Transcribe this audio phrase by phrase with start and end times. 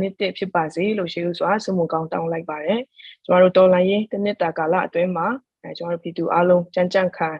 [0.00, 2.80] အားလုံးကိုမင်္ဂလာနှစ်တဖြစ်ပါစေလို့ရှိဦးစွာဆုမွန်ကောင်းတောင်းလိုက်ပါတယ်
[3.26, 5.26] ကျွန်တော်တို့တော်လိုင်းရေးတစ်နှစ်တာကာလအတွင်းမှာ
[5.62, 7.30] အဲကျွန်တော်တို့ပြည်သူအားလုံးကြမ်းကြမ်းခံ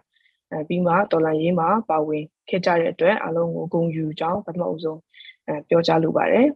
[0.51, 5.01] အဲပြီးမှတော်လိုင်းရေးမှာပါဝင်ခဲ့ကြတဲ့အတွက်အားလုံးကိုဂုဏ်ယူကြောင်းပထမဦးဆုံး
[5.47, 6.47] အဲပြောကြားလိုပါတယ်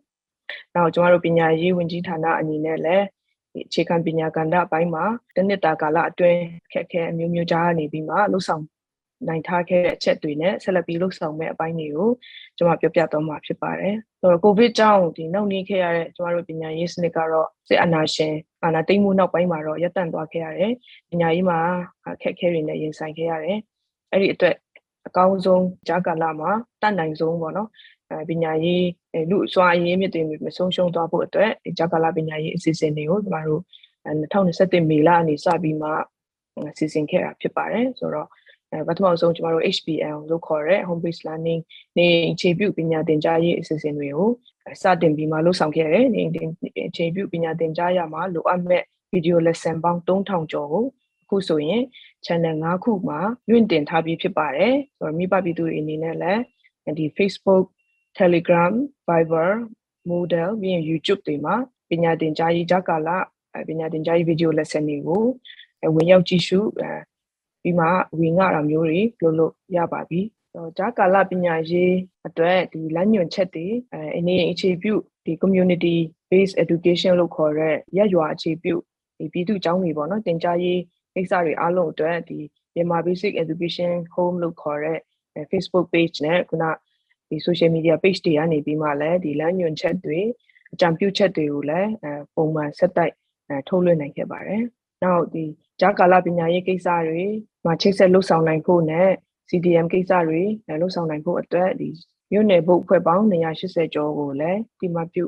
[0.74, 3.04] နောက်ကျွန်တော်တို့ပညာရေးဝန်ကြီးဌာနအနေနဲ့လည်း
[3.52, 6.40] ဒီအခြေခံပညာကဏ္ဍအပိုင်းမှာတစ်နှစ်တာကာလအတွင်း
[6.72, 8.64] ခက်ခဲအမျိုးမျိုးကြားနေပြီးမှလှုပ်ဆောင်
[9.28, 12.10] နိုင်ထားခဲ့တဲ့အချက်တွေနဲ့ဆက်လက်ပြီးလှုပ်ဆောင်မဲ့အပိုင်းတွေကို
[12.58, 20.72] ကျွန်မပြောပြတော့မှာဖြစ်ပါတယ်။ဆိုတော့ကိုဗစ်ကြောင့်ဒီနှုတ်နှင်းခဲ့ရတဲ့ကျွန်တော်တို့ပညာရေးစနစ်ကတော့စစ်အာဏာရှင်အာဏာသိမ်းမှုနောက်ပိုင်းမှာတော့ရပ်တန့်သွားခဲ့ရတယ်။
[21.10, 21.58] ပညာရေးမှာ
[22.06, 23.58] အခက်အခဲတွေနဲ့ရင်ဆိုင်ခဲ့ရတယ်။
[24.12, 24.56] အဲ့ဒီအတွက်
[25.06, 26.50] အကောင်းဆုံးကြားကာလမှာ
[26.82, 27.68] တတ်နိုင်ဆုံးပေါ့နော်
[28.10, 28.86] အဲပညာရေး
[29.30, 33.62] လူအစွာအရေးမြစ်တွေမဆုံးရှုံးသွားဖို့အတွက်ဂျာကာလာပညာရေးအစီအစဉ်တွေကိုကျမတို့
[34.06, 35.88] 2021မေလအနေစပြီးမှ
[36.78, 38.28] စီစဉ်ခဲ့တာဖြစ်ပါတယ်ဆိုတော့
[38.74, 41.60] အဲပထမဆုံးကျမတို့ HBL လို့ခေါ်တဲ့ home based learning
[41.98, 44.30] နေအခြေပြုပညာသင်ကြားရေးအစီအစဉ်တွေကို
[44.82, 46.22] စတင်ပြီးမှလုပ်ဆောင်ခဲ့တယ်နေ
[46.88, 50.84] အခြေပြုပညာသင်ကြားရမှာလိုအပ်မဲ့ video lesson ပေါင်း3000ကျော်ကို
[51.22, 51.82] အခုဆိုရင်
[52.26, 56.40] channel 5ခုမှာလွင့်တင်ထားပြီးဖြစ်ပါတယ်ဆိုတော့မိဘပြည်သူတွေအနေနဲ့လည်း
[56.98, 57.64] ဒီ Facebook
[58.18, 58.72] Telegram
[59.08, 59.50] Viber
[60.08, 61.54] Moodle ပြီးရင် YouTube တွေမှာ
[61.90, 63.18] ပညာသင်ကြားရေးဂျာကာလာ
[63.68, 65.24] ပညာသင်ကြားရေး video lesson တွေကို
[65.94, 66.58] ဝင်ရောက်ကြည့်ရှု
[67.64, 67.86] ပြီးမှ
[68.20, 70.20] ဝင်ငါတာမျိုးတွေလုပ်လို့ရပါပြီ။
[70.78, 71.94] ဂျာကာလပညာရေး
[72.26, 75.96] အတွက်ဒီလမ်းညွှန်ချက်တွေအဲအနေအခြေပြုဒီ community
[76.30, 78.74] based education လို့ခေါ်တဲ့ရက်ရွာအခြေပြု
[79.18, 80.80] ဒီပြည်သူ့ကျောင်းတွေပေါ့နော်တင်ကြားရေး
[81.14, 82.38] ကိစ္စတွေအားလုံးအတွက်ဒီ
[82.74, 84.98] မြန်မာ basic education home လို့ခေါ်တဲ့
[85.50, 86.64] Facebook page နဲ့ခုန
[87.28, 90.20] ဒီ social media page တွေကနေပြီးမှလည်းဒီလမ်းညွှန်ချက်တွေ
[90.72, 91.90] အကြံပြုချက်တွေကိုလည်း
[92.36, 93.14] ပုံမှန်ဆက်တိုက်
[93.68, 94.62] ထုတ်လွှင့်နိုင်ခဲ့ပါတယ်။
[95.02, 95.44] နောက်ဒီ
[95.80, 97.24] ဂျာကာလပညာရေးကိစ္စတွေ
[97.64, 99.08] မှာချိတ်ဆက်လှုပ်ဆောင်နိုင်ဖို့နဲ့
[99.50, 100.42] CDM ကိစ္စတွေ
[100.80, 101.88] လှုပ်ဆောင်နိုင်ဖို့အတွက်ဒီ
[102.30, 105.24] မြို့နယ်ဘုတ်ဖွဲ့ပေါင်း180ကျော်ကိုလည်းဒီမှာပြု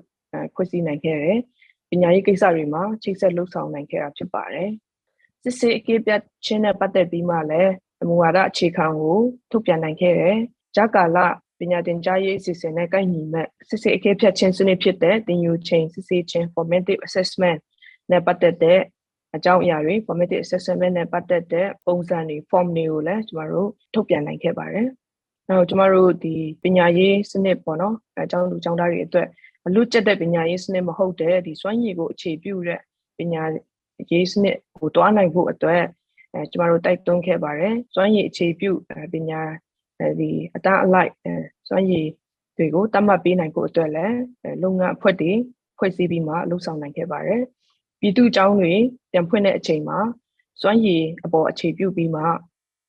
[0.55, 1.39] ဖွဲ့စည်းနိုင်ခဲ့တယ်။
[1.91, 4.71] ပညာရေးကိစ္စတွေမှာချိတ်ဆက်လှုပ်ဆောင်နိုင်ခဲ့တာဖြစ်ပါတယ်။
[5.43, 7.73] စစ်စစ်အကေးပြတ်ချင်းနဲ့ပတ်သက်ပြီးမှလည်း
[8.09, 9.19] မူဝါဒအခြေခံကို
[9.51, 10.37] ထုတ်ပြန်နိုင်ခဲ့တယ်။
[10.77, 11.19] ဂျာကာလ
[11.59, 17.59] ပညာသင်ကြားရေးအစီအစဉ်နဲ့ကိုက်ညီမဲ့စစ်စစ်အကေးဖြတ်ခြင်းစနစ်ဖြစ်တဲ့သင်ယူချိန်စစ်စစ်ချင်း formative assessment
[18.11, 18.81] နဲ့ပတ်သက်တဲ့
[19.37, 24.89] အကြောင်းအရာတွေ formative assessment နဲ့ပတ်သက်တဲ့ပုံစံတွေ form တွေကိုလည်းကျမတို့ထုတ်ပြန်နိုင်ခဲ့ပါတယ်။
[25.49, 29.29] နောက်ကျမတို့ဒီပညာရေးစနစ်ပေါ့နော်အကြောင်းလူကျောင်းသားတွေအတွက်
[29.67, 32.81] အလွတ်ကျက်တဲ့ပညာရေးစနစ်မဟုတ်တဲ့ဒီစွမ်းရည်ကိုအခြေပြုတဲ့
[33.19, 33.43] ပညာ
[34.13, 35.83] ရေးစနစ်ကိုတွားနိုင်ဖို့အတွက်
[36.33, 38.71] အဲကျမတို့တိုက်တွန်းခဲ့ပါတယ်။စွမ်းရည်အခြေပြု
[39.13, 39.41] ပညာ
[40.21, 41.13] ဒီအတန်းအလိုက်
[41.69, 42.07] စွမ်းရည်
[42.57, 44.17] တွေကိုတတ်မှတ်ပေးနိုင်ဖို့အတွက်လည်း
[44.63, 45.33] လုပ်ငန်းအဖွဲ့တွေ
[45.79, 47.43] ဖွဲ့စည်းပြီးမှလှုပ်ဆောင်နိုင်ခဲ့ပါတယ်။
[48.01, 48.75] ပြည်သူ့ကျောင်းတွေ
[49.13, 49.99] ပြန်ဖွင့်တဲ့အချိန်မှာ
[50.61, 52.23] စွမ်းရည်အပေါ်အခြေပြုပြီးမှ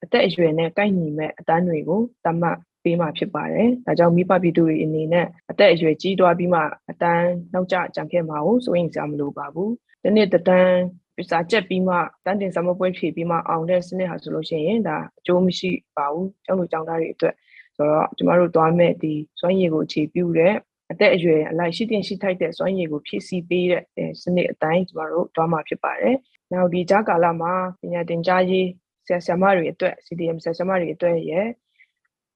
[0.03, 9.69] အသက်အရွယ်နဲ့ကိုက်ညီမဲ့အတန်းတွေကိုတတ်မှတ်ပေးမှဖြစ်ပါတယ်။ဒါကြောင့်မိဘပြည်သူတွေအနေနဲ့အသက်အရွယ်ကြီးသွားပြီးမှအတန်းနောက်ကျကြံခဲ့မှာကိုစိုးရင်စရာမလိုပါဘူး။
[10.03, 10.78] ဒီနေ့တတန်း
[11.18, 11.95] ပစာချက်ပြီးမှ
[12.25, 17.35] တန်းတင်စမပွဲဖြည့်ပြီးမှအောင်တဲ့စနစ်ဟာဆိုလို့ရှိရင်ဒါအကျိုးမရှိပါဘူး။ကျောင်းလူကျောင်းသားတွေအတွက်
[17.75, 20.53] ဆိုတော့ကျမတို့သွားမဲ့ဒီစွမ်းရည်ကိုအခြေပြုတဲ့
[20.91, 23.83] အသက်အရွယ်အလိုက်ရှိတင်ရှိထိုက်တဲ့စွမ်းရည်ကိုဖြည့်ဆည်းပေးတဲ့
[24.21, 26.15] စနစ်အတိုင်းကျမတို့တွားမှာဖြစ်ပါတယ်။
[26.51, 28.67] နောက်ဒီကြားကာလမှာပညာသင်ကြားရေး
[29.05, 31.47] ဆရာဆရာမတွေအတွက် CDM ဆရာဆရာမတွေအတွက်ရဲ့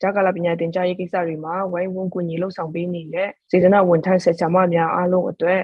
[0.02, 5.62] ကြားကာလပညာသင်ကြားရေးကိစ္စတွေမှာဝိုင်းဝန်းကူညီလှုပ်ဆောင်ပေးနေတဲ့စေတနာဝန်ထမ်းဆရာဆရာမများအားလုံးအတွက်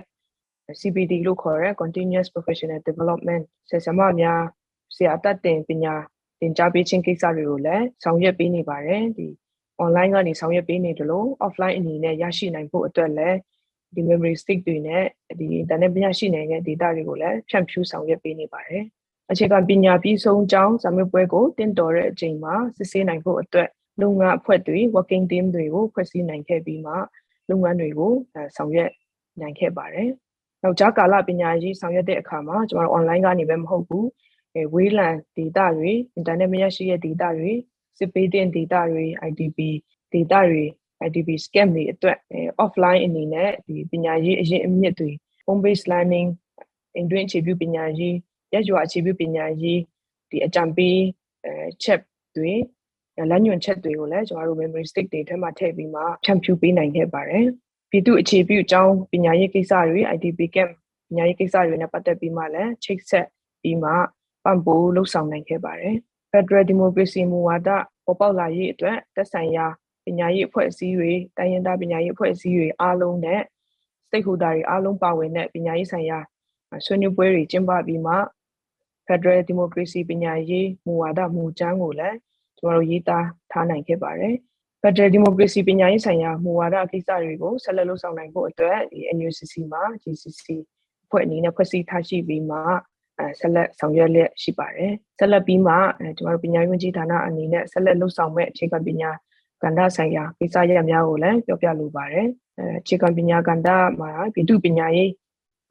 [0.79, 4.41] CPD လို့ခေါ်တဲ့ Continuous Professional Development ဆရာဆရာမများ
[4.95, 5.93] ဆရာတတ်တင်ပညာ
[6.39, 9.27] သင်ကြားပေးခြင်းကိစ္စတွေကိုလည်းဆောင်ရွက်ပေးနေပါတယ်ဒီ
[9.83, 13.37] online ကနေဆောင်ရွက်ပေးနေတယ်လို့ offline အနေနဲ့ရရှိနိုင်ဖို့အတွက်လည်း
[13.95, 15.03] ဒီ memory stick တွေနဲ့
[15.39, 18.83] ဒီ internet မရရှိနိုင်တဲ့ data တွေကိုလည်းဖြန့်ဖြူးဆောင်ရွက်ပေးနေပါတယ်။
[19.31, 23.69] အခြေခံပညာပြီးဆုံးကြောင်းစာမေးပွဲကိုတင်တော်တဲ့အချိန်မှာစစ်ဆေးနိုင်ဖို့အတွက်
[24.01, 26.93] လုပ်ငန်းအဖွဲ့တွေ working team တွေကိုဖွဲ့စည်းနိုင်ခဲ့ပြီးမှ
[27.49, 28.13] လုပ်ငန်းတွေကို
[28.55, 28.91] ဆောင်ရွက်
[29.41, 30.09] နိုင်ခဲ့ပါတယ်။
[30.63, 34.05] နောက်ကြားကာလပညာရေးဆောင်ရွက်တဲ့အခါမှာကျွန်တော်တို့ online ကနေပဲမဟုတ်ဘူး။
[34.73, 35.07] ဝေးလံ
[35.37, 37.53] data တွေ internet မရရှိတဲ့ data တွေ
[37.97, 39.59] စစ်ပေးတဲ့ data တွေ IDP
[40.13, 40.63] data တွေ
[41.07, 42.17] IDP scam တွေအတွက်
[42.63, 45.09] offline အနေနဲ့ဒီပညာရေးအရင်အမြင့်တွေ
[45.45, 46.29] home based learning
[46.95, 48.15] အင်တွင်းအခြေပြုပညာရေး
[48.53, 49.79] ရက်ရွာအခြေပြုပညာရေး
[50.29, 50.97] ဒီအကြံပေး
[51.45, 51.53] အဲ
[51.83, 51.99] chat
[52.37, 52.53] တွေ
[53.31, 57.45] လမ်းညွှန်ချက်တွေကိုလည်းကျွန်တော်တို့ memory stick တွေထဲမှာထည့်ပြီးမှဖြန့်ဖြူးပေးနိုင်ခဲ့ပါတယ်
[57.91, 60.71] ပြည်သူအခြေပြုအကြောင်းပညာရေးကိစ္စတွေ IDP camp
[61.09, 63.27] ပညာရေးကိစ္စတွေနဲ့ပတ်သက်ပြီးမှလည်းချိတ်ဆက်
[63.61, 63.91] ပြီးမှ
[64.43, 65.95] ပံ့ပိုးလှုပ်ဆောင်နိုင်ခဲ့ပါတယ်
[66.37, 67.69] Federal Democracy မူဝါဒ
[68.05, 69.65] ပေါ်ပေါက်လာရေးအတွက်သက်ဆိုင်ရာ
[70.05, 73.41] ပညာရေးအဖွဲ့အစည်းတွေတိုင်းရင်းသားပညာရေးအဖွဲ့အစည်းတွေအားလုံးနဲ့
[74.07, 76.19] stakeholder တွေအားလုံးပါဝင်တဲ့ပညာရေးဆိုင်ရာ
[76.85, 78.15] ဆွေးနွေးပွဲတွေကျင်းပပြီးမှ
[79.07, 82.17] Federal Democracy ပညာရေးမူဝါဒမူကြမ်းကိုလည်း
[82.59, 84.35] ကျွန်တော်တို့ရေးသားထားနိုင်ခဲ့ပါတယ်။
[84.81, 90.45] Federal Democracy ပညာရေးဆိုင်ရာမူဝါဒကိစ္စတွေကိုဆက်လက်လုပ်ဆောင်နိုင်ဖို့အတွက်ဒီ NUCC မှာ GCC
[91.09, 92.59] ဖွဲ့အနေနဲ့ဖွဲ့စည်းထားရှိပြီးမှ
[93.19, 99.09] အဲဆက်လက်ဆောင်ရွက်လျက်ရှိပါတယ်ဆက်လက်ပြီးမှအဲကျွန်တော်တို့ပညာရေးဝန်ကြီးဌာနအနေနဲ့ဆက်လက်လုပ်ဆောင်မဲ့အခြေခံပညာ
[99.63, 102.27] ကဏ္ဍဆိုင်ရာကိစ္စရပ်များကိုလည်းပြောပြလိုပါတယ်
[102.57, 103.69] အဲအခြေခံပညာကဏ္ဍ
[103.99, 105.11] မှာပြည်သူပညာရေး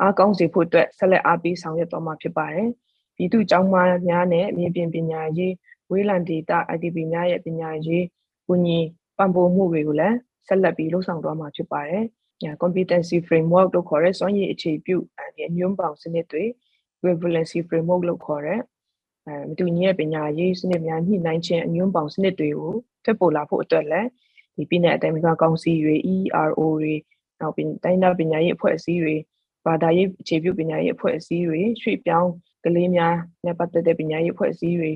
[0.00, 2.68] အားကောင်းစေဖို့အတွက်ဆက်လက်အားပေးဆောင်ရွက်သွားမှာဖြစ်ပါတယ်
[3.16, 5.52] ပြည်သူကျောင်းသားများနဲ့မြေပြင်ပညာရေး
[5.90, 8.04] ဝေးလံဒေတာ IDP များရဲ့ပညာရေး
[8.48, 8.86] ဝန်ကြီး
[9.18, 10.16] ပံ့ပိုးမှုတွေကိုလည်း
[10.46, 12.04] ဆက်လက်ပြီးလှုပ်ဆောင်သွားမှာဖြစ်ပါတယ်။
[12.62, 14.96] competency framework လို့ခေါ်တဲ့စွမ်းရည်အခြေပြု
[15.36, 16.44] ဒီအညွှန်းပေါင်းစနစ်တွေ
[17.00, 18.60] equivalency framework လို့ခေါ်တဲ့
[19.26, 24.08] အဲမတူညီတဲ့ပညာရေးစနစ်များညှိနှိုင်းခြင်းအညွှန်းပေါင်းစနစ်တွေကိုထပ်ပေါ်လာဖို့အတွက်လည်း
[24.56, 26.94] ဒီပြည်내အတိုင်းအမြကောင်စီတွေ ERO တွေ
[27.40, 29.16] နောက်ပြီးတိုင်းဒေသပညာရေးအဖွဲ့အစည်းတွေ
[29.66, 32.30] ဘာသာရေးအခြေပြုပညာရေးအဖွဲ့အစည်းတွေရွှေ့ပြောင်း
[32.64, 33.14] ကလေးများ
[33.44, 34.92] နဲ့ပတ်သက်တဲ့ပညာရေးအဖွဲ့အစည်းတွေ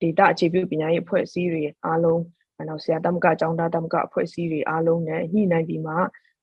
[0.00, 2.22] ဒေတာအခြေပြုပညာရေးအဖွဲ့အစည်းတွေအားလုံး
[2.68, 5.94] နောက်ဆရာတမကကျောင်းသားတမကအဖွဲ့အစည်းတွေအားလုံးနဲ့ညှိနှိုင်းပြီးမှ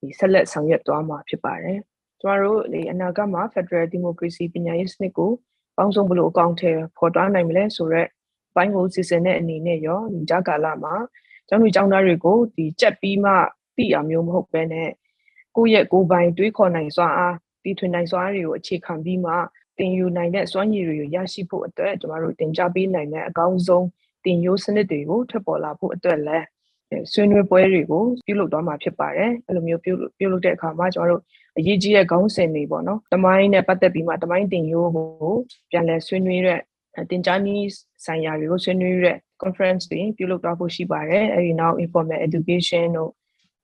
[0.02, 1.80] ဒီဆက်လက်ဆောင်ရွက်သွားမှာဖြစ်ပါတယ်။
[2.22, 5.32] ကျမတို့ဒီအနာဂတ်မှာ Federal Democracy ပညာရေးစနစ်ကို
[5.78, 8.08] ပေါင်းစုံဘလို့အကောင့်ထဲပေါ်တွားနိုင်မလဲဆိုတော့
[8.56, 10.96] ဘိုင်းကိုစီစဉ်တဲ့အနေနဲ့ရောဒီကြာကာလမှာ
[11.48, 13.32] ကျောင်းသူကျောင်းသားတွေကိုဒီကြက်ပြီးမှ
[13.76, 14.90] သိအောင်မျိုးမဟုတ်ပဲနဲ့
[15.56, 19.34] ကိုယ့်ရဲ့ကိုယ်ပိုင်တွေးခေါ်နိုင်စွာအားတီထွင်နိုင်စွာတွေကိုအခြေခံပြီးမှ
[19.78, 23.88] တင်ယူနိုင်တဲ့စွမ်းရည်တွေကိုရရှိဖို့အတွက်ကျမတို့တင် जा ပေးနိုင်တဲ့အကောင်းဆုံး
[24.26, 26.46] တင်ယိုးစနစ်တွေကိုထွက်ပေါ်လာဖို့အတွက်လည်း
[27.12, 31.24] ဆွေးနွေးပွဲတွေကိုပြုလုပ်သွားမှာဖြစ်ပါတယ်အဲ့လိုမျိုးပြုပြုလုပ်တဲ့အခါမှာကျွန်တော်တို့
[31.58, 35.34] အရေးကြီးတဲ့ခေါင်းစဉ်တွေပေါ့နော်တမိုင်းနဲ့ပတ်သက်ပြီးမှတမိုင်းတင်ယိုးကို
[35.72, 36.60] ပြန်လည်ဆွေးနွေးတဲ့
[37.12, 37.66] တင်ကြားနည်း
[38.06, 43.12] ဆိုင်ရာတွေကိုဆွေးနွေးတဲ့ conference တွေပြုလုပ်သွားဖို့ရှိပါတယ်အဲ့ဒီနောက် informal education တို့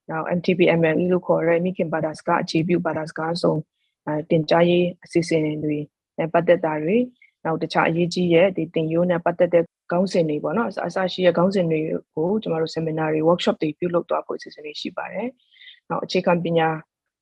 [0.10, 3.60] နောက် MTPML လို့ခေါ်တဲ့မိခင်ဘာသာစကားအခြေပြုဘာသာစကားဆုံး
[4.30, 5.78] တင်ကြားရေးအစီအစဉ်တွေ
[6.18, 6.98] နဲ့ပတ်သက်တာတွေ
[7.46, 11.80] နောက်တခြားအရေးကြီးရဲ့ဒီတင်ယိုးနဲ့ပတ်သက်တဲ့ခေါင်းစဉ်တွေပေါ့နော်အစရှိရဲ့ခေါင်းစဉ်တွေ
[12.16, 15.28] ကိုကျမတို့ seminar တွေ workshop တွေပြုလုပ်သွားဖို့အစီအစဉ်တွေရှိပါတယ်။
[15.90, 16.70] နောက်အခြေခံပညာ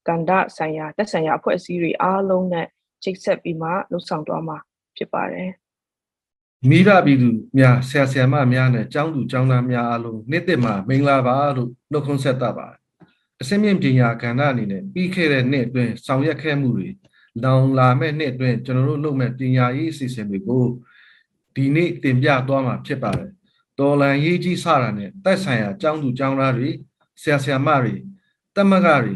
[0.07, 2.67] ကဏ္ဍဆိုင်ရာတက်ဆိုင်ရာအဖွဲ့အစည်းတွေအားလုံးနဲ့
[3.03, 4.57] ချိတ်ဆက်ပြီးမှလှုပ်ဆောင်သွားမှာ
[4.97, 5.49] ဖြစ်ပါတယ်။
[6.69, 12.67] မိဘပြည်သူများဆရာဆရာမများနဲ့ကျောင်းသူကျောင်းသားများအားလုံးနေ့တစ်မှာမင်္ဂလာပါလို့နှုတ်ခွန်းဆက်တာပါ။
[13.41, 16.89] အစင်းမြင့်ပညာကဏ္ဍအနေနဲ့ပြီးခဲ့တဲ့နှစ်အတွင်းဆောင်ရွက်ခဲ့မှုတွေ
[17.43, 20.65] လောင်လာမဲ့နှစ်အတွင်းကျွန်တော်တို့လုပ်မဲ့ပညာရေးအစီအစဉ်တွေကို
[21.55, 23.31] ဒီနေ့တင်ပြသွားမှာဖြစ်ပါတယ်
[23.79, 26.69] တော်လန်ရေးကြီးစတာနဲ့တက်ဆိုင်ရာကျောင်းသူကျောင်းသားတွေ
[27.21, 27.95] ဆရာဆရာမတွေ
[28.55, 29.15] တမကတွေ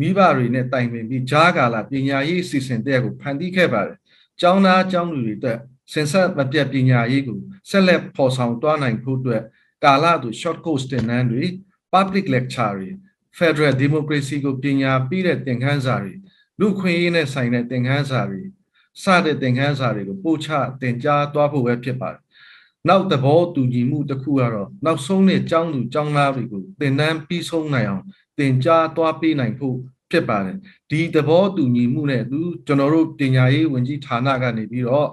[0.00, 3.98] မိဘတွေနဲ့တိုင်ပင်ပြီးဂျားကာလာပညာရေးအစီအစဉ်တရက်ကိုဖန်တီးခဲ့ပါတယ်
[4.40, 5.58] ကျောင်းသားကျောင်းသူတွေအတွက်
[5.92, 7.38] စင်ဆက်မပြတ်ပညာရေးကို
[7.70, 9.42] ဆက်လက်ဖော်ဆောင်တွားနိုင်ဖို့အတွက်
[9.84, 11.44] ကာလသူ short course သင်တန်းတွေ
[11.92, 12.90] public lecture တွေ
[13.38, 16.14] Federal Democracy ကိုပညာပြီးတဲ့သင်ခန်းစာတွေ
[16.60, 18.42] လူခွင့်ရေးနဲ့ဆိုင်တဲ့သင်ခန်းစာတွေ
[19.02, 20.48] စတဲ့သင်ခန်းစာတွေကိုပို့ချ
[20.80, 22.20] သင်ကြားသွားဖို့ပဲဖြစ်ပါတယ်။
[22.88, 28.04] နောက်သဘောတူညီမှုတစ်ခုကတော့နောက်ဆုံးနှစ်ကျောင်းသူကျောင်းသားတွေကိုသင်တန်းပြီးဆုံးနိုင်အောင်
[28.38, 29.76] သင်ကြားသွားပေးနိုင်ဖို့
[30.10, 30.56] ဖြစ်ပါတယ်။
[30.90, 35.10] ဒီသဘောတူညီမှုနဲ့သူကျွန်တော်တို့ပညာရေးဝန်ကြီးဌာနကနေပြီးတော့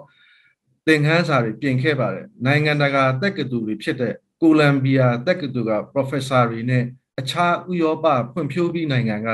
[0.87, 6.83] သင်ခန်းစာတွေပြင်ခဲ့ပါတယ်။နိုင်ငံတကာတက္ကသိုလ်တွေဖြစ်တဲ့ကိုလံဘီယာတက္ကသိုလ်က professor တွေနဲ့
[7.19, 9.29] အခြားဥရောပဖွံ့ဖြိုးပြီးနိုင်ငံက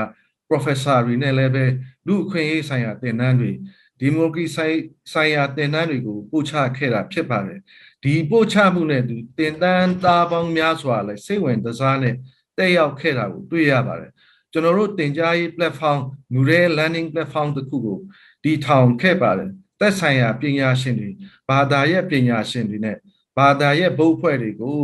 [0.50, 1.66] professor တွေနဲ့လည်းပဲ
[2.08, 3.52] လူအခွင့်အရေးဆိုင်ရာသင်တန်းတွေ
[4.00, 4.68] ဒီမိုကရေစီ
[5.14, 7.60] ဆိုင်ရာသင်တန်းတွေကိုပို့ချခဲ့တာဖြစ်ပါတယ်
[8.04, 12.16] ဒီပို့ချမှုနဲ့သူသင်တန်းသားပေါင်းများစွာလဲစိတ်ဝင်စားနဲ့
[12.60, 14.12] တက်ရောက်ခဲ့တာကိုတွေ့ရပါတယ်
[14.52, 16.00] ကျွန်တော်တို့သင်ကြားရေး platform
[16.34, 17.98] Mure Learning Platform တခုကို
[18.44, 19.50] ဒီထောင်ခဲ့ပါတယ်
[19.80, 21.10] သက်ဆိုင်ရာပညာရှင်တွေ
[21.50, 22.98] ဘာသာရဲ့ပညာရှင်တွေနဲ့
[23.38, 24.78] ဘာသာရဲ့ဘုတ်ဖွဲ့တွေကို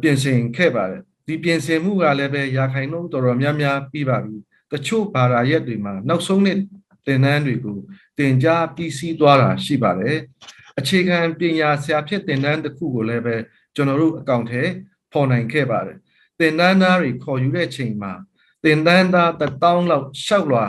[0.00, 4.36] ပြင်ဆင်ခဲ့ပါတယ်ဒီပြင်ဆင်မှုကလည်းပဲရာခိုင်နှုန်းတော်တော်များများပြီးပါပြီ
[4.72, 6.58] တချို့ဘာသာရက်တွေမှာနောက်ဆုံးနှစ်
[7.06, 7.78] သင်တန်းတွေကို
[8.18, 10.16] သင်ကြားပြီးစီးသွားတာရှိပါတယ်
[10.78, 13.36] အခြေခံပညာဆရာဖြစ်သင်တန်းတစ်ခုကိုလည်းပဲ
[13.74, 14.62] ကျွန်တော်တို့အကောင့်ထဲ
[15.12, 15.98] ဖော်နိုင်ခဲ့ပါတယ်
[16.38, 18.12] သင်တန်းသားတွေခေါ်ယူတဲ့ချိန်မှာ
[18.64, 20.66] သင်တန်းသားတစ်တောင်းလောက်ရှောက်လာ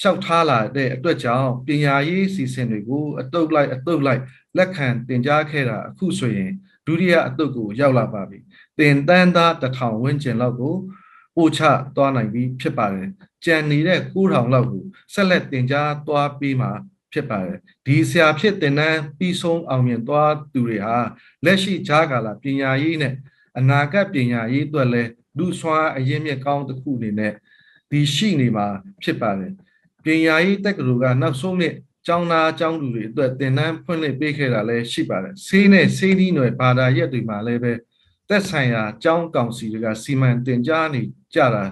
[0.00, 4.22] ရှောက်ထားလာတဲ့အတွက်ကြောင့်ပညာရေးစီစဉ်တွေကိုအတုပ်လိုက်အတုပ်လိုက်
[4.56, 6.52] လက်ခံတင်ကြားခဲ့တာအခုဆိုရင်
[6.86, 8.38] ဒုတိယအတုပ်ကိုရောက်လာပါပြီ
[8.78, 10.76] သင်တန်းသားတစ်ထောင်ဝန်းကျင်လောက်ကို
[11.36, 11.60] ပို့ချ
[11.96, 13.08] သွားနိုင်ပြီဖြစ်ပါတယ်
[13.44, 16.68] ကြံနေတဲ့9000လောက်ကိုဆက်လက်တင် जा သွားပြီးမှ
[17.12, 20.96] ဖြစ်ပါတယ်ဒီဆရာဖြစ်တင်တန်းပြီးဆုံးအောင်မြင်သွားသူတွေဟာ
[21.44, 23.14] လက်ရှိဂျားကာလာပညာရေးနဲ့
[23.58, 25.02] အနာဂတ်ပညာရေးအတွက်လဲ
[25.38, 27.32] လူဆွမ်းအရင်မြင့်ကောင်းတစ်ခုအနေနဲ့
[27.90, 28.66] ဒီရှိနေမှာ
[29.02, 29.52] ဖြစ်ပါတယ်
[30.04, 31.74] ပညာရေးတက္ကသိုလ်ကနောက်ဆုံးနှစ်
[32.06, 37.72] ကျောင်းသားကျောင်းသူတွေအတွက်သင်တန်းဖွင့်လှစ်ပေးခဲ့တာလည်းရှိပါတယ်ဆေးနဲ့ဆေးဒီနွယ်ဘာသာရက်တွေမှာလည်းပဲ
[38.28, 41.02] သက်ဆိုင်ရာကျောင်းကောင်စီတွေကစီမံတင်ကြားနေ
[41.34, 41.64] ကြတာ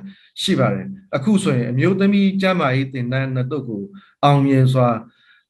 [0.43, 3.83] ရှိပါတယ်အခုဆိုရင်အမျိုးသမီးကျန်းမာရေးသင်တန်းနှစ်တုပ်ကို
[4.25, 4.89] အောင်မြင်စွာ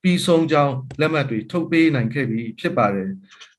[0.03, 3.11] ပြီးဆုံးကြောင်းလက်မှတ်တွေထုတ်ပေးနိုင်ခဲ့ပြီဖြစ်ပါတယ်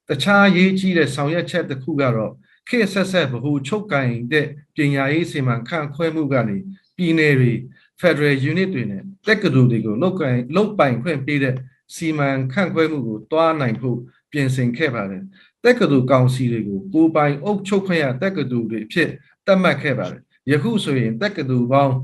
[0.07, 2.33] တခြားရေးကြီးတဲ့ဆောင်ရွက်ချက်တစ်ခုကတော့
[2.71, 6.57] ခခေတ်ဆက်ဆက်ဗဟိုချုပ်ကင်တဲ့ပညာရေးစီမံခန့်ခွဲမှုကနေ
[6.97, 7.53] ပြည်နယ်တွေ
[8.01, 11.55] Federal Unit တွေနဲ့တက္ကသိုလ်တွေကိုလောက်ကင်လောက်ပိုင်ခွင့်ပေးတဲ့
[11.95, 13.97] စီမံခန့်ခွဲမှုကိုတွားနိုင်ဖို့
[14.31, 15.23] ပြင်ဆင်ခဲ့ပါတယ်
[15.65, 19.09] တက္ကသိုလ်ကောင်စီတွေကိုကိုယ်ပိုင်အုပ်ချုပ်ခွင့်ရတက္ကသိုလ်တွေအဖြစ်
[19.45, 21.95] သတ်မှတ်ခဲ့ပါတယ်ယခုဆိုရင်တက္ကသိုလ်ပေါင်း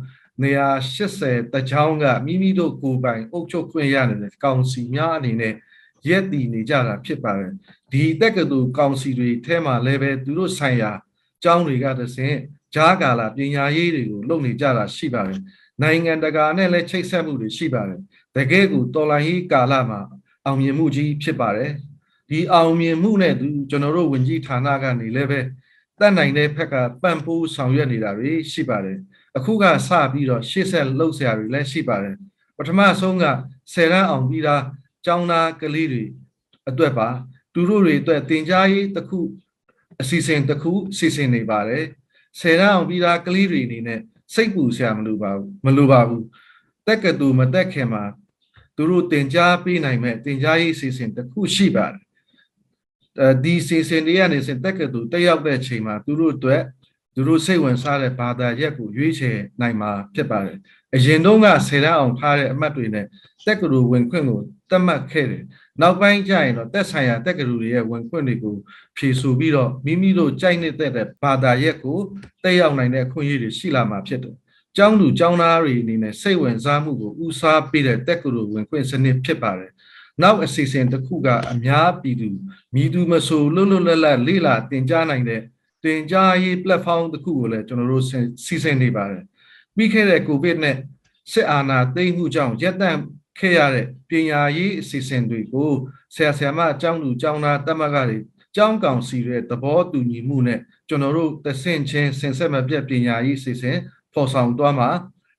[0.43, 5.53] 180တကြောင်းကမိမိတို့ကိုယ်ပိုင်အုပ်ချုပ်ခွင့်ရနေတဲ့ကောင်စီများအနေနဲ့
[6.09, 7.53] ရက်တည်နေကြတာဖြစ်ပါတယ်
[7.91, 10.91] ဒီတက္ကသိုလ်ကောင်စီတွေထဲမှာလည်းပဲသူတို့ဆိုင်ရာ
[11.43, 12.37] ကျောင်းတွေကတဆင့်
[12.73, 15.41] ဂျားကာလာပညာရေးတွေကိုလုပ်နေကြတာရှိပါတယ်
[15.81, 17.99] နိုင်ငံတကာနဲ့လည်းချိတ်ဆက်မှုတွေရှိပါတယ်
[18.35, 20.01] တကယ်ကိုတော်လိုင်းရေးကာလမှာ
[20.45, 21.71] အောင်မြင်မှုကြီးဖြစ်ပါတယ်
[22.29, 25.39] ဒီအောင်မြင်မှုနဲ့သူကျွန်တော်တို့ဝင်ကြီးဌာနကနေလည်းပဲ
[25.99, 28.97] တတ်နိုင်တဲ့ဘက်ကပံ့ပိုးဆောင်ရွက်နေတာတွေရှိပါတယ်
[29.37, 32.15] အခုကစပြီးတော့ရှေ့ဆက်လှုပ်ရှားတွေလည်းရှိပါတယ်
[32.57, 33.25] ပထမဆုံးက
[33.73, 34.63] ဆယ်ရန်အောင်ပြီးသား
[35.06, 36.04] ကျောင်းသားကလေးတွေ
[36.68, 37.08] အတွက်ပါ
[37.54, 39.20] သူတို့တွေအတွက်တင် जा ရေးတစ်ခု
[40.00, 41.84] အစီအစဉ်တစ်ခုစီစဉ်နေပါတယ်
[42.40, 44.00] ဆယ်ရန်အောင်ပြီးသားကလေးတွေအနေနဲ့
[44.34, 46.24] စိတ်ပူစရာမလိုပါဘူးမလိုပါဘူး
[46.86, 48.04] တက်ကတူမတက်ခင်မှာ
[48.76, 52.00] သူတို့တင် जा ပေးနိုင်မဲ့တင် जा ရေးအစီအစဉ်တစ်ခုရှိပါတယ်
[53.20, 56.62] အဲဒီစီစဉ်တွေကနေစတက်ကတူတက်ရောက်တဲ့ချိန်မှာသူတို့အတွက်
[57.14, 60.58] သူတို့စိတ်ဝင်စားတဲ့ဘာသာရက်ကိုရွေးချယ်နိုင်မှာဖြစ်ပါတယ်
[60.95, 63.05] အရင်တုန်းကဆယ်တန်းအောင်ဖားတဲ့အမတ်တွေနဲ့
[63.45, 65.43] တက်ကတူဝင်ခွင့်ကိုတတ်မှတ်ခဲ့တယ်
[65.81, 68.55] နောက်ပိုင်းကျရင်တော့တက်ဆိုင်ရာတက်ကတူတွေရဲ့ဝင်ခွင့်တွေကို
[68.97, 70.91] ဖြေဆိုပြီးတော့မိမိတို့ကြိုက်နေတဲ့
[71.23, 71.97] ဘာသာရက်ကို
[72.43, 74.35] တက်ရောက်နိုင်တဲ့အခွင့်အရေးတွေရှိလာမှာဖြစ်တယ်
[74.77, 79.71] ကျောင်းသူကျောင်းသားတွေအနေနဲ့စိတ်ဝင်စားမှုကိုဦးစားပေးတဲ့တက်ကတူဝင်ခွင့်စနစ်ဖြစ်ပါတယ်
[80.21, 82.29] နောက်အစီအစဉ်တစ်ခုကအများပြည်သူ
[82.73, 85.41] မြည်သူမဆိုလွတ်လွတ်လပ်လပ်လေ့လာသင်ကြားနိုင်တဲ့
[85.83, 88.03] သင်ကြားရေး platform တစ်ခုကိုလည်းကျွန်တော်တို့
[88.45, 89.23] စီစဉ်နေပါတယ်
[89.77, 90.77] ပြီးခဲ့တဲ့ covid နဲ့
[91.31, 92.99] စစ်အာဏာသိမ်းမှုကြောင့်ရပ်တန့်
[93.39, 95.71] ခဲ့ရတဲ့ပညာရေးအစီအစဉ်တွေကို
[96.15, 98.17] ဆရာဆရာမအကြောင်းသူအကြောင်းသားတမကတွေ
[98.55, 103.77] ကျောင်းကောင်စီရဲ့သဘောတူညီမှုနဲ့ကျွန်တော်တို့တဆင့်ချင်းဆင်ဆက်မပြတ်ပညာရေးအစီအစဉ်
[104.13, 104.89] ဖော်ဆောင်သွားမှာ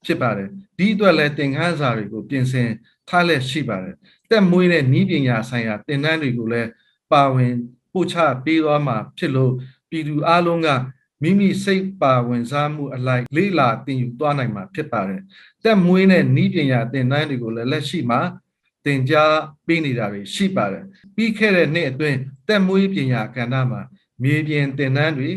[0.04, 2.68] ဖြစ်ပါတယ်ဒီအတွက်လည်းသင်ခန်းစာတွေကိုပြင်ဆင်
[3.08, 3.94] ထားလက်ရှိပါတယ်
[4.30, 6.68] တက်မွေးတဲ့ဤပညာဆိုင်ရာသင်တန်းတွေကိုလည်း
[7.12, 7.54] ပါဝင်
[7.92, 9.52] ပို့ချပေးသွားမှာဖြစ်လို့
[9.90, 10.68] ပြည်သူအလုံးက
[11.22, 15.22] မိမိစိတ်ပါဝင်စားမှုအလိုက်လေးလာသင်ယူသွားနိုင်မှာဖြစ်ပါတယ်
[15.64, 18.20] တက်မွေးတဲ့ဤပညာသင်တန်းတွေကိုလည်းလက်ရှိမှာ
[18.84, 19.34] သင်ကြား
[19.66, 20.84] ပေးနေတာတွေရှိပါတယ်
[21.14, 23.82] ပြီးခဲ့တဲ့နှစ်အတွင်းတက်မွေးပညာကဏ္ဍမှာ
[24.22, 25.30] မြေပြင်သင်တန်းတွေ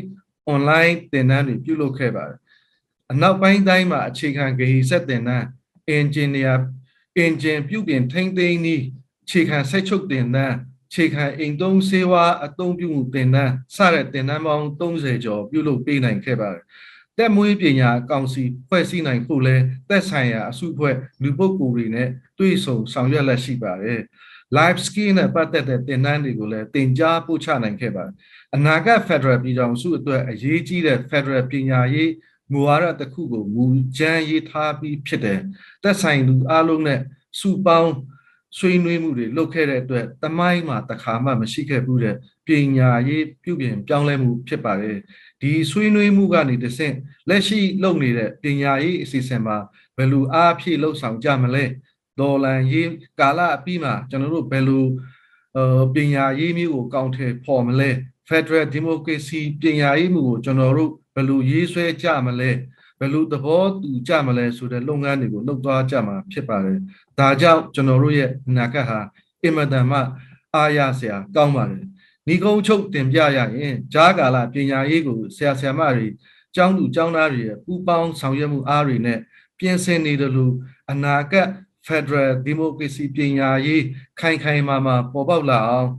[0.51, 2.39] online သင်တန်းတွေပြုလုပ်ခဲ့ပါတယ်
[3.11, 5.45] အနောက်ပိုင်းတိုင်းမှာအခြေခံဂဟိဆက်သင်တန်း
[5.97, 6.57] engineer
[7.23, 8.85] engine ပြုပြင်ထိန်းသိမ်းနည်း
[9.23, 10.55] အခြေခံဆက်ချုပ်သင်တန်း
[10.93, 16.63] ခြေခံအိမ်သုံးဆေးဝါးအသုံးပြုမှုသင်တန်းစတဲ့သင်တန်းပေါင်း30ကျော်ပြုလုပ်ပေးနိုင်ခဲ့ပါတယ်။
[17.17, 19.55] တက်မွေးပညာအကောင်စီဖွဲ့စည်းနိုင်ဖို့လဲ
[19.89, 22.07] တက်ဆိုင်ရာအစုအဖွဲ့လူပုဂ္ဂိုလ်တွေနဲ့
[22.39, 23.99] တွေ့ဆုံဆောင်ရွက်လက်ရှိပါတယ်။
[24.57, 28.13] live skill နဲ့ပတ်သက်တဲ့သင်တန်းတွေကိုလည်းသင်ကြားပို့ချနိုင်ခဲ့ပါတယ်။
[28.55, 32.11] အနာဂတ် Federal ပြည်ထောင်စုအတွက်အရေးကြီးတဲ့ Federal ပညာရေး
[32.51, 33.65] မူဝါဒတစ်ခုကိုမူ
[33.97, 35.39] ကြမ်းရေးထားပြီးဖြစ်တယ်။
[35.83, 36.99] တက်ဆိုင်သူအားလုံးနဲ့
[37.39, 37.91] စုပေါင်း
[38.57, 42.15] ဆွေးနွေးမှုတွေလုပ်ခဲ့တဲ့အတွက်တမိုင်းမှာတခါမှမရှိခဲ့ဘူးတဲ့
[42.47, 44.97] ပညာရေးပြုပြင်ပြောင်းလဲမှုဖြစ်ပါတယ်
[45.41, 46.95] ဒီဆွေးနွေးမှုကနေတဆင့်
[47.29, 49.57] လက်ရှိလုပ်နေတဲ့ပညာရေးအစီအစဉ်မှာ
[49.97, 51.65] ဘယ်လိုအားဖြည့်လှုပ်ဆောင်ကြမလဲ
[52.19, 52.89] ဒေါ်လန်ရေး
[53.19, 54.85] ကာလအပြီးမှာကျွန်တော်တို့ဘယ်လို
[55.57, 57.91] 呃ပညာရေးမျိုးကိုကောင်းထဲပေါ်မလဲ
[58.29, 62.51] Federal Democracy ပညာရေးမှုကိုကျွန်တော်တို့ဘယ်လိုရေးဆွဲကြမလဲ
[63.01, 66.79] ဘယ်လိုသဘောတူကြမလဲဆိုတဲ့လုပ်ငန်းတွေကိုလုပ်သွားကြမှာဖြစ်ပါတယ်။
[67.19, 68.99] ဒါကြောင့်ကျွန်တော်တို့ရဲ့အနာဂတ်ဟာ
[69.43, 69.99] အင်မတန်မှ
[70.55, 71.83] အားရစရာကောင်းပါတယ်။
[72.27, 76.07] ဏီကုန်းချုပ်တင်ပြရရင်ဂျားကာလပညာရေးကိုဆရာဆရာမတွေ
[76.55, 79.19] ကျောင်းသူကျောင်းသားတွေရဲ့ပူးပေါင်းဆောင်ရွက်မှုအားတွေနဲ့
[79.59, 80.53] ပြင်ဆင်နေတယ်လို့
[80.91, 81.49] အနာဂတ်
[81.87, 83.83] Federal Democracy ပညာရေး
[84.19, 85.89] ခိုင်ခိုင်မာမာပေါ်ပေါက်လာအောင်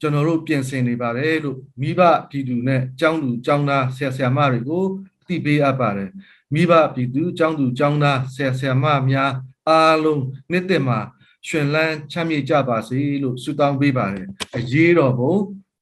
[0.00, 4.84] ကျွန်တော်တို့ပြင်ဆင်နေပါတယ်လို့မိဘပြည်သူနဲ့ကျောင်းသူကျောင်းသားဆရာဆရာမတွေကို
[5.26, 6.10] သိပေးအပ်ပါတယ်
[6.54, 9.32] မိဘပြည်သူကျောင်းသူကျောင်းသားဆရာဆရာမများ
[9.68, 11.00] အားလုံးနှစ်သက်မှာ
[11.46, 14.26] ရှင်လန်းချမ်းမြေ့ကြပါစေလို့ဆုတောင်းပေးပါတယ်
[14.56, 15.34] အရေးတော်ဘုံ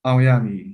[0.07, 0.67] အောင်ရမည်